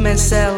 mijzelf. 0.00 0.56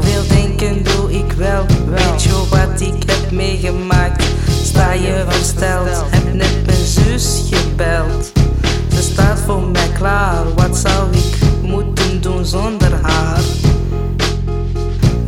Veel 0.00 0.28
denken 0.28 0.82
doe 0.82 1.12
ik 1.12 1.32
wel. 1.32 1.66
Weet 1.88 2.22
je 2.22 2.46
wat 2.50 2.80
ik 2.80 3.10
heb 3.10 3.30
meegemaakt? 3.30 4.24
Sta 4.62 4.92
je 4.92 5.24
versteld, 5.28 5.88
heb 6.10 6.34
net 6.34 6.66
mijn 6.66 6.86
zus 6.86 7.42
gebeld. 7.50 8.32
Ze 8.94 9.02
staat 9.02 9.40
voor 9.40 9.62
mij 9.62 9.88
klaar. 9.98 10.54
Wat 10.54 10.76
zou 10.76 11.12
ik 11.12 11.36
moeten 11.62 12.20
doen 12.20 12.44
zonder 12.44 12.92
haar? 13.02 13.40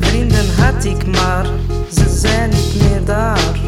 Vrienden 0.01 0.47
had 0.57 0.85
ik 0.85 1.07
maar, 1.07 1.47
ze 1.93 2.19
zijn 2.19 2.51
niet 2.51 2.75
meer 2.83 3.05
daar. 3.05 3.59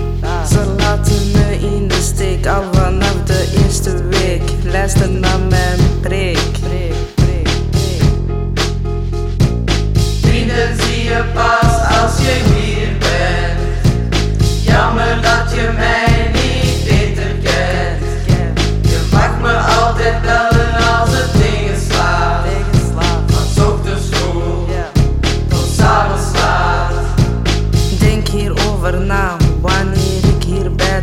Ze 0.48 0.74
laten 0.76 1.30
me 1.32 1.58
in 1.76 1.88
de 1.88 2.00
steek 2.02 2.46
al 2.46 2.62
vanaf 2.72 3.16
de 3.24 3.62
eerste 3.64 4.08
week. 4.08 4.42
Luister 4.64 5.10
naar 5.10 5.40
mijn 5.48 5.91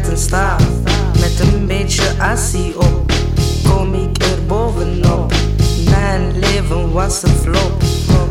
Met 0.10 1.40
een 1.40 1.68
beetje 1.68 2.04
assie 2.20 2.78
op, 2.78 3.12
kom 3.64 3.94
ik 3.94 4.24
er 4.24 4.46
bovenop. 4.48 5.34
Mijn 5.90 6.40
leven 6.40 6.92
was 6.92 7.24
een 7.24 7.36
flop, 7.42 7.84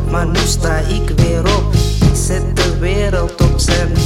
maar 0.09 0.27
nu 0.27 0.39
sta 0.45 0.77
ik 0.77 1.09
weer 1.15 1.39
op. 1.57 1.73
Ik 2.01 2.15
zet 2.15 2.55
de 2.55 2.77
wereld 2.79 3.41
op 3.41 3.59
zijn 3.59 3.97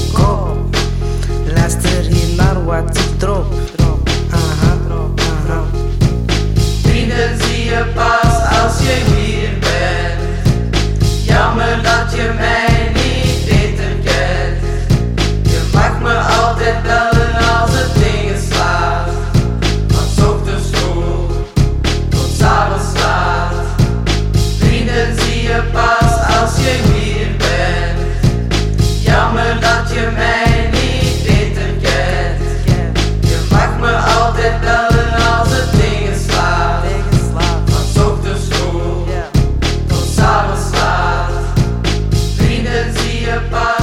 minha. 43.39 43.82